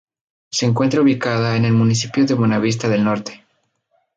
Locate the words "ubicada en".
1.01-1.63